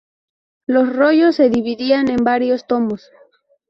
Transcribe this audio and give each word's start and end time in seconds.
Los 0.65 0.95
rollos 0.95 1.35
se 1.35 1.51
dividían 1.51 2.09
en 2.09 2.23
varios 2.23 2.65
tomos. 2.65 3.11